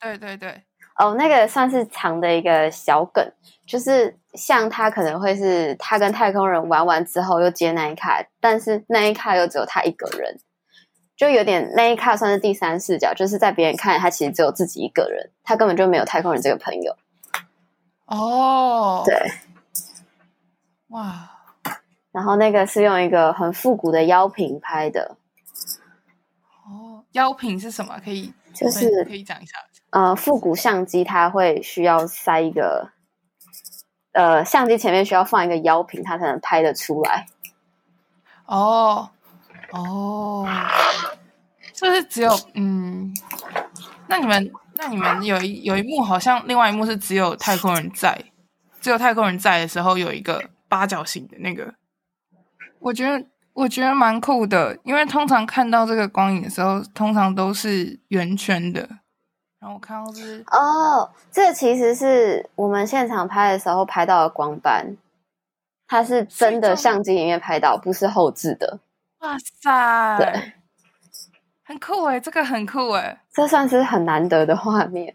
[0.00, 0.64] 对对对。
[1.00, 3.26] 哦，那个算是长的一个小梗，
[3.66, 10.38] 就是像他可能会是他跟太空人玩完之后又接那一卡，但是那一卡又只有他一个人，
[11.16, 16.94] 就有点那一卡算是第三视角，就是在别人看他其实只有自己一个人，他根本就没有太空人这个朋友。
[18.04, 19.16] 哦，对，
[20.88, 21.30] 哇，
[22.12, 25.16] 然后那个是用一个很复古的腰瓶拍的。
[26.66, 27.98] 哦，腰瓶是什么？
[28.04, 29.56] 可以就是可以讲一下。
[29.90, 32.92] 呃，复古相机它会需要塞一个，
[34.12, 37.26] 呃，相机前面需要放一个腰屏，它才能拍得出来。
[38.46, 39.10] 哦，
[39.72, 40.46] 哦，
[41.72, 43.12] 就是只有嗯，
[44.06, 48.16] 那你们那你们有一有一幕好像另外一幕是只有太空人在，
[48.80, 51.74] 只有太空人在的时候有一个八角形的那个，
[52.78, 58.88] 我觉得我觉得蛮酷的，因为通常看到这个光影的时候，通常都是圆圈的。
[59.60, 64.96] 然后我看到是哦，这其实是我们现场拍的时候拍到的光斑，
[65.86, 68.78] 它是真的相机里面拍到，不是后置的。
[69.18, 70.52] 哇塞，对，
[71.62, 75.14] 很酷诶，这个很酷诶，这算是很难得的画面。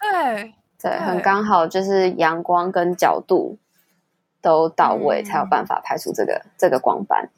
[0.00, 3.58] 对对，对，很刚好，就是阳光跟角度
[4.40, 7.28] 都到位，嗯、才有办法拍出这个这个光斑。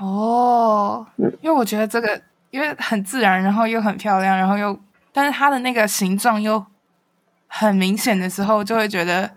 [0.00, 4.76] 哦，嗯，因为我觉得这个因为很自然，然后又很漂亮，然后又。
[5.12, 6.64] 但是它的那个形状又
[7.46, 9.30] 很明显的时候，就会觉得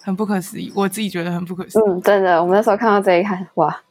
[0.00, 0.72] 很不可思议。
[0.74, 1.82] 我自己觉得很不可思议。
[1.86, 3.82] 嗯，真的，我们那时候看到这一看，哇，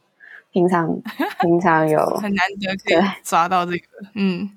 [0.52, 0.88] 平常
[1.40, 4.50] 平常有很难得可以抓到这个，嗯。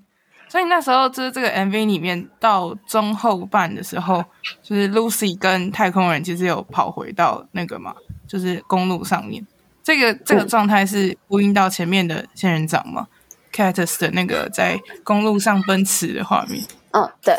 [0.50, 4.24] 所以那时候就是这个 MV 里面到中后半的时候，
[4.64, 7.94] 就是 Lucy 跟太空人其实有跑回到那个嘛，
[8.26, 9.46] 就是公路上面。
[9.84, 13.08] 这个这个状态是呼应到前面的仙人掌嘛。
[13.58, 17.34] Cactus 的那个在公路上奔驰的画面，嗯，对，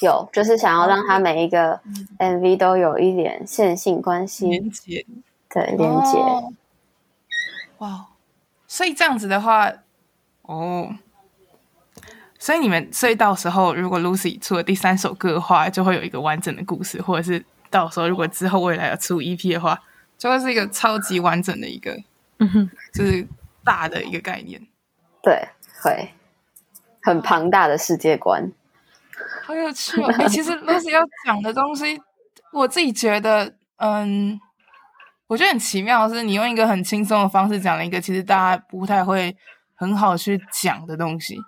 [0.00, 1.80] 有，就是想要让他每一个
[2.18, 4.46] MV 都有一点线性关系。
[4.46, 5.04] 连接，
[5.50, 6.18] 对，连接。
[7.78, 8.06] 哇，
[8.68, 9.72] 所以这样子的话，
[10.42, 10.94] 哦，
[12.38, 19.76] 所以你们，所以到时候如果 Lucy 出了第三首歌的话，就会有一个完整的故事，或者是到时候如果之后未来要出 EP 的话，
[20.16, 22.00] 就会是一个超级完整的一个，
[22.38, 23.26] 嗯哼，就是
[23.64, 24.62] 大的一个概念。
[25.22, 25.48] 对，
[25.80, 26.12] 会
[27.00, 28.50] 很庞大的世界观，
[29.44, 30.08] 好有趣哦！
[30.08, 32.00] 哎、欸，其实 Lucy 要讲的东西，
[32.52, 34.40] 我自己觉得，嗯，
[35.28, 39.36] 我觉得很奇妙的是，你用一个很轻松的方式讲了一个其实大家不太会
[39.74, 41.38] 很好去讲的东西。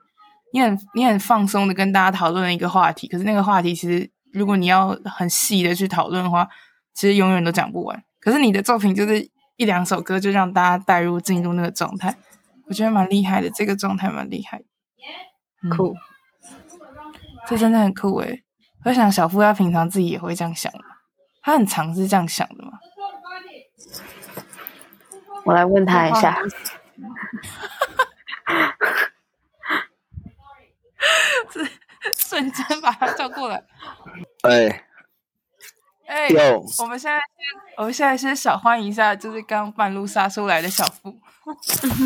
[0.52, 6.48] 你很你很放松的跟大家讨论了一个话题，可是那个话题其实如果你要很细的去讨论的话，
[6.92, 8.04] 其实永远都讲不完。
[8.20, 12.16] 可是你的作品就是一两首歌就让大家带入进入那个状态。
[12.66, 14.64] 我觉得蛮厉害的，这个状态蛮厉害的，
[15.76, 15.94] 酷，
[17.46, 18.42] 这真的很酷诶。
[18.84, 20.72] 我想小夫他平常自己也会这样想，
[21.42, 22.72] 他很常是这样想的嘛。
[25.44, 26.36] 我来问他一下，
[31.52, 31.68] 是
[32.16, 33.62] 瞬间把他叫过来。
[34.42, 34.84] 哎，
[36.06, 36.28] 哎，
[36.78, 41.14] 我们现在先，我们现在先小欢迎一下，就是刚半路杀出来的小夫。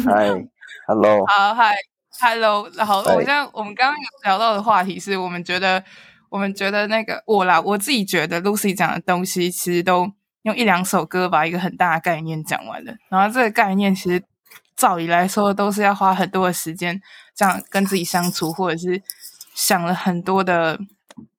[0.06, 0.28] 嗨，
[0.86, 1.74] Hello，好，嗨
[2.20, 5.82] ，Hello，然后我像我们刚刚有聊到的话题是，我们觉得，
[6.28, 10.10] 我们觉得那个我啦，我自己觉得 Lucy 讲的东西，其实都
[10.42, 12.94] 用一两首歌把一个很大的概念讲完了。
[13.08, 14.22] 然后这个概念其实
[14.76, 17.00] 照理来说都是要花很多的时间
[17.34, 19.02] 这样跟自己相处，或者是
[19.54, 20.78] 想了很多的，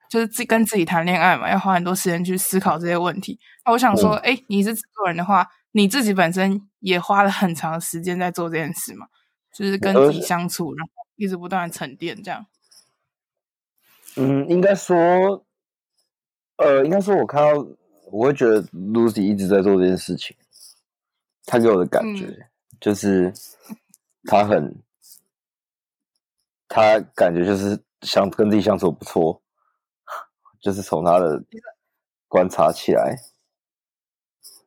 [0.10, 3.40] 就是自跟自己谈恋爱嘛，要花很多时间去思考这些问题。
[3.64, 9.08] 那我想说，哎、嗯，你是制作人的话，你自己本身也花了很长时间在做这件事嘛，
[9.54, 12.46] 就是跟自己相处，然后一直不断的沉淀这样。
[14.18, 15.46] 嗯，应该说，
[16.58, 17.66] 呃，应该说，我看到
[18.12, 20.36] 我会觉得 Lucy 一直在做这件事情，
[21.46, 22.26] 他给我的感觉。
[22.26, 22.46] 嗯
[22.80, 23.34] 就是
[24.24, 24.82] 他很，
[26.70, 29.42] 他感觉就是相跟自己相处不错，
[30.62, 31.44] 就是从他的
[32.28, 33.16] 观察起来，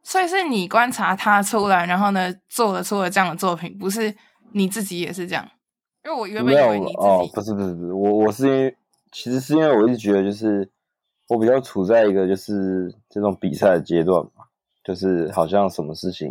[0.03, 4.15] 所以是你观察他出来，然后呢做了出了这样的作品，不是
[4.53, 5.49] 你自己也是这样？
[6.05, 8.77] 因为我原本以为你哦，不是不是不是，我我是因为
[9.13, 10.71] 其实是因为我一直觉得就是
[11.29, 14.45] 我比较处在一个就是这种比赛的阶段嘛，
[14.85, 16.29] 就是好像什么事情。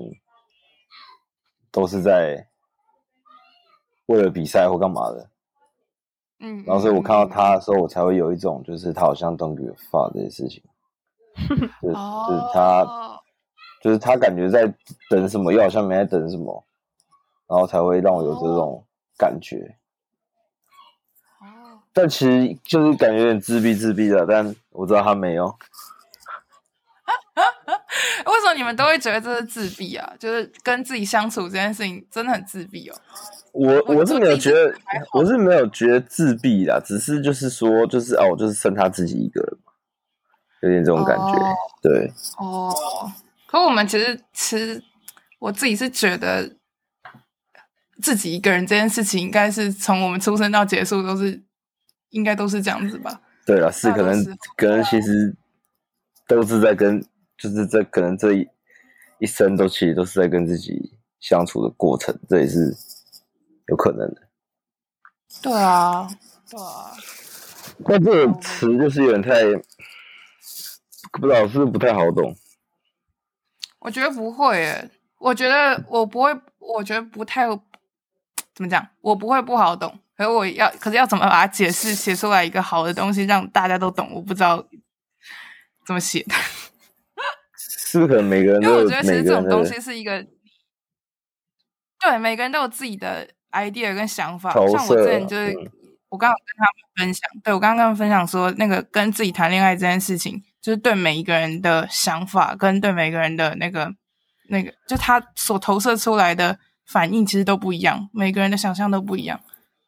[1.74, 2.50] 都是在
[4.08, 5.31] 为了比赛或干嘛的，
[6.42, 10.62] 嗯，然后所以我看到他的时候，我才会有一种就是他好像 don't give a fuck 这件事情，
[11.82, 13.22] 就是就是他
[13.82, 14.72] 就是他感觉在
[15.10, 16.64] 等什么，又好像没在等什么，
[17.48, 18.84] 然后才会让我有这种
[19.18, 19.76] 感觉。
[21.94, 25.54] 但其实就是感觉有点自闭自闭的，但我知道他没有。
[28.54, 30.14] 你们都会觉得这是自闭啊？
[30.20, 32.96] 就是跟自己相处这件事情真的很自闭哦。
[33.52, 34.74] 我我是没有觉得，
[35.14, 39.74] 我是没有觉得自闭啦，只是就是说，就是哦，就是剩他自己一个人嘛，
[40.62, 41.24] 有点这种感觉。
[41.24, 43.12] 哦、对哦，
[43.48, 44.82] 可我们其实其实
[45.40, 46.56] 我自己是觉得
[48.02, 51.42] 自己一个人这件事情，应该是从我们出生到结束都是
[52.12, 53.22] 应该都是这样子吧？
[53.46, 55.36] 对了，是可能可能其实
[56.28, 57.04] 都是在跟。
[57.42, 58.48] 就是这可能这一
[59.18, 62.76] 一生都其实都是在跟自己相处的过程，这也是
[63.68, 64.22] 有可能的。
[65.42, 66.08] 对啊，
[66.50, 66.94] 对啊。
[67.80, 69.44] 那这个词就是有点太
[71.14, 72.36] 不知道是不是不太好懂。
[73.80, 77.48] 我觉得不会诶，我觉得我不会，我觉得不太
[78.54, 80.00] 怎么讲，我不会不好懂。
[80.16, 84.64] 可是我要，可是要怎么把它解释写出来一个好的东西，让大家都懂，我不知道
[85.88, 86.36] 怎么写的。
[87.92, 88.76] 是不是可能每个人都有？
[88.76, 90.26] 因为我觉得其实这种东西是一个，
[92.00, 94.54] 对，每个人都有自己的 idea 跟想法。
[94.54, 95.70] 像我之前就是，嗯、
[96.08, 103.94] 我刚刚跟他们分享，对，我刚刚跟他们分享说，那个跟自己谈恋爱这件事情，就是对每一个人的想法跟对每个人的那个
[104.48, 109.38] 那个，就他所投射出来的反应其实都不一样，每个人的想象都不一样。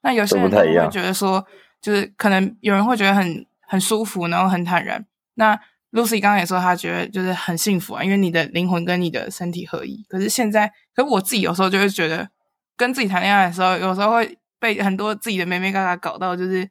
[0.01, 1.47] 那有些人会觉得说，
[1.81, 5.05] 就是可能有人会觉得很很舒服，然后很坦然。
[5.35, 5.57] 那
[5.93, 10.03] Lucy 刚刚也说，她觉得就是很幸福啊，因为你的灵魂跟你的身体合一。
[10.09, 12.27] 可是现在，可是我自己有时候就会觉得，
[12.75, 16.61] 跟自己谈恋爱的时候，有时候会被很多自己的眉眉嘎嘎搞到，就是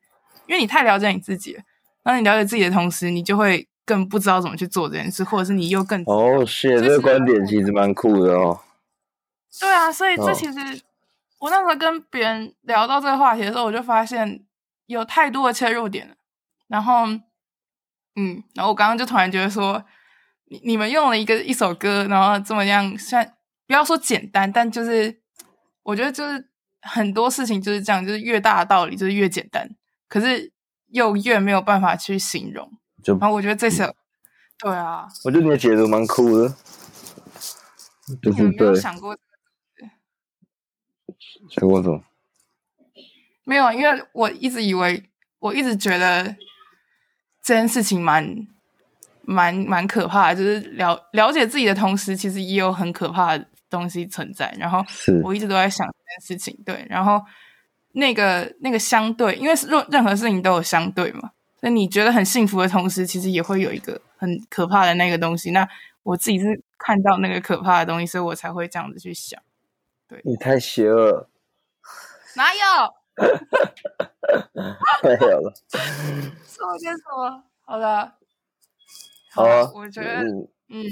[0.47, 1.63] 因为你太了解你自己了。
[2.03, 8.61] 当你了解自己的同时，你就会更不知道怎么去做这件事，或者是你又更哦，是这个观点其实蛮酷的哦。
[9.61, 10.59] 对啊，所以这其实
[11.39, 14.43] 我那时候跟别人聊到这个话题的时候，我就发现
[14.87, 16.15] 有太多的切入点了，
[16.67, 17.07] 然后。
[18.15, 19.83] 嗯，然后我刚刚就突然觉得说，
[20.51, 23.35] 你你们用了一个一首歌，然后这么样，算
[23.67, 25.23] 不要说简单，但就是
[25.83, 26.51] 我觉得就是
[26.83, 29.67] 很多事情就是这样，就是越大的道理就是越简单，
[30.09, 30.53] 可是
[30.89, 32.71] 又越没有办法去形容。
[33.03, 33.95] 就然后我觉得这首，
[34.59, 36.55] 对啊，我觉得你的解读蛮酷的，
[38.23, 39.17] 就是有没有想过？
[41.51, 42.05] 想过什么？
[43.45, 45.03] 没有，因为我一直以为，
[45.39, 46.37] 我一直觉得。
[47.43, 48.47] 这件事情蛮
[49.23, 54.55] 蛮蛮可怕的，就是了了解自己的同时，其实也有很可怕的东西存在。
[54.59, 54.85] 然后
[55.25, 56.87] 我一直都在想这件事情，对。
[56.89, 57.21] 然后
[57.93, 65.51] 那个那个相对，因为任任何事情都有相对嘛，所以你觉得很幸福的同时，其实也会有一个很可怕的那个东西。
[65.51, 65.69] 那
[66.05, 69.41] 我自己是看到那个可怕的东西，所以我才会这样子去想。
[70.09, 71.29] 对，你太邪恶，
[72.37, 73.02] 哪有？
[75.03, 75.53] 没有了。
[76.45, 77.43] 说些什么？
[77.65, 78.13] 好的，
[79.35, 79.71] 好啊。
[79.75, 80.85] 我觉得，嗯，嗯，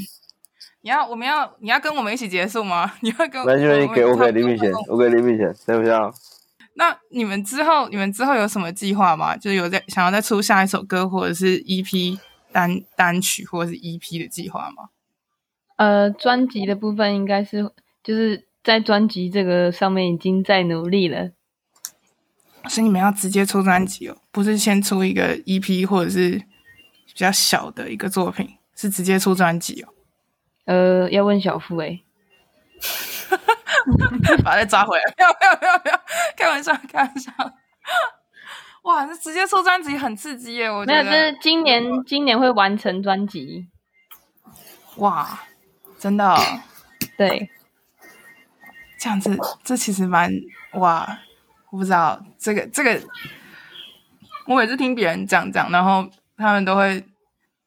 [0.83, 2.93] 你要，我们要，你要跟我们一起结束吗？
[3.03, 3.47] 你要跟我？
[3.47, 6.12] 那就你给我给李敏贤，我给李敏贤，对不行？
[6.75, 9.37] 那你们之后，你们之后有什么计划吗？
[9.37, 12.18] 就是有在想要再出下一首歌，或者是 EP
[12.53, 14.89] 单单曲，或者是 EP 的计划吗？
[15.77, 17.71] 呃，专辑的部分应该是
[18.03, 21.31] 就是在专辑这个上面已经在努力了。
[22.69, 26.31] 所以你们要直接出专辑哦，不是先出一个 EP 或者是
[27.07, 29.89] 比较小的一个作品，是直接出专辑哦。
[30.67, 32.05] 呃，要问小付诶、欸。
[34.45, 35.99] 把他抓回来，没有没有没有没有，
[36.37, 37.33] 开玩笑开玩笑。
[38.83, 40.71] 哇，那直接出专辑很刺激耶！
[40.71, 43.69] 我觉得没有，就是今年今年会完成专辑。
[44.97, 45.41] 哇，
[45.99, 46.39] 真的、哦，
[47.17, 47.51] 对，
[48.99, 50.31] 这样子，这其实蛮
[50.75, 51.21] 哇，
[51.73, 53.01] 我不知道这个这个，
[54.47, 57.05] 我每次听别人讲讲，然后他们都会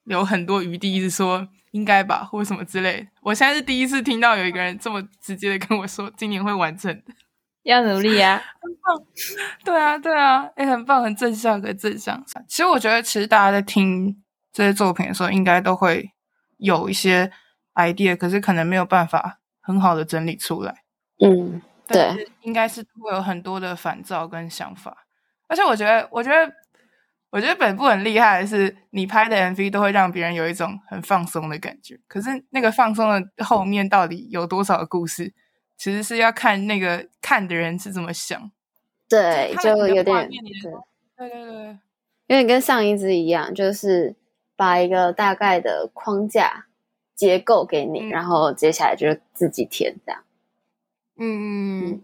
[0.05, 3.07] 有很多余地，一直说应该吧，或什么之类。
[3.21, 7.13] 我现在是第一次听到有一个人这么直接的跟我说，今年会完成的。
[7.63, 8.35] 要努力啊！
[8.61, 9.07] 很棒，
[9.63, 12.21] 对啊，对啊，也、欸、很棒，很正向，很正向。
[12.45, 16.11] 其实我觉得，其实大家在听这些作品的时候，应该都会
[16.57, 17.31] 有一些
[17.75, 20.83] idea，可是可能没有办法很好的整理出来。
[21.23, 25.05] 嗯，对，应该是会有很多的烦躁跟想法。
[25.47, 26.51] 而且我觉得，我觉得，
[27.29, 31.99] 我觉得本部很厉害的是，你拍的 MV 都会让别人有一种很放松的感觉。
[32.07, 35.33] 可是那个放松的后面到底有多少个故事？
[35.75, 38.51] 其实是要看那个看的人是怎么想，
[39.09, 40.29] 对，就有点对，
[41.17, 41.67] 对对对，
[42.27, 44.15] 有点跟上一支一样，就是
[44.55, 46.67] 把一个大概的框架
[47.15, 50.23] 结构给你，嗯、然后接下来就是自己填这样。
[51.17, 52.01] 嗯嗯，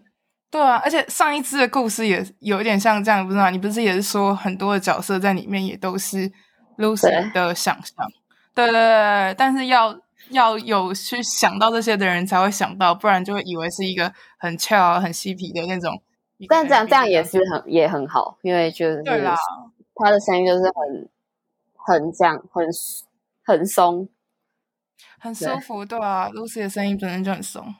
[0.50, 3.50] 对啊，而且上一支的故事也有一点像这样，不是吗？
[3.50, 6.30] 你不是也是说很多的角色在里面也都是
[6.78, 8.06] Lucy 的想象？
[8.54, 10.00] 对对对，但是要。
[10.32, 16.00] 要有去想到这些的人才会想到，不然就会以为是一个很俏、很嬉皮的那种。
[16.48, 19.34] 但这样这样也是很也很好，因为就是对啦，
[19.96, 21.08] 他的声音就是很
[21.74, 22.64] 很这样，很
[23.42, 24.08] 很松，
[25.18, 25.84] 很舒服。
[25.84, 27.74] 对，对啊，Lucy 的声音本身就很松。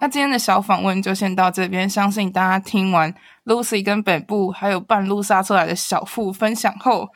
[0.00, 7.10] 那今天的小访问就先到这边，相信大家听完 Lucy 跟北部还有半路杀出来的小富分享后，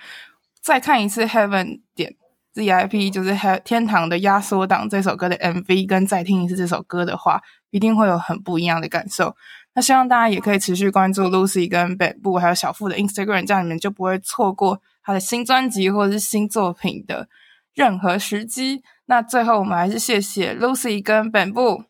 [0.61, 2.15] 再看一次 Heaven 点。
[2.55, 3.33] ZIP 就是
[3.65, 9.35] 《天堂的压缩档》这首歌的 MV，跟再听一次这首歌的话，一定会有很不一样的感受。
[9.75, 17.29] 那希望大家也可以持续关注 Lucy 跟北部还有小富的 Instagram，这样你们就不会错过他的新专辑或者是新作品的
[17.75, 18.85] 任何时机。
[19.07, 21.83] 那最后我们还是谢谢 Lucy 跟本部，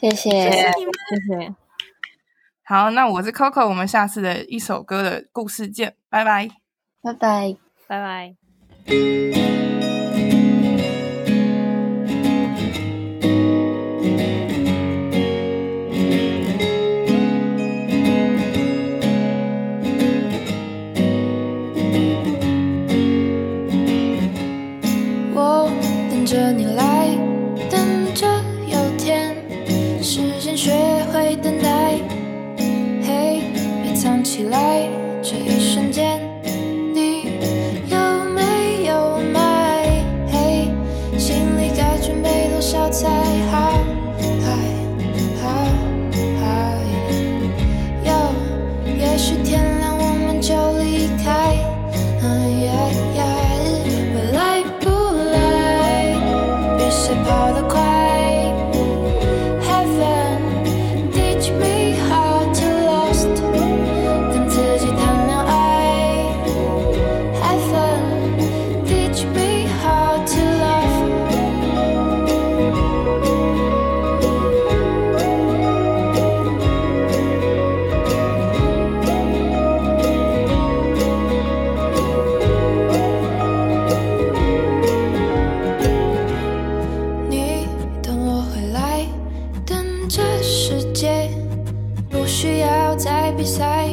[0.00, 0.70] 谢谢，谢谢。
[0.78, 1.54] 你们，谢谢。
[2.64, 6.48] 好，那我是 Coco，我们下次的一首歌的故事见，拜拜，
[7.02, 9.77] 拜拜，拜拜。
[93.38, 93.86] 比赛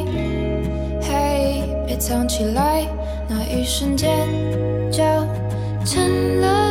[1.00, 2.84] 嘿别藏起来
[3.28, 4.26] 那一瞬间
[4.90, 4.98] 就
[5.84, 6.65] 成了